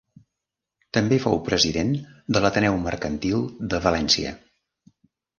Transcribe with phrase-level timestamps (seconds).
[0.97, 1.91] També fou president
[2.37, 3.43] de l'Ateneu Mercantil
[3.75, 4.33] de València.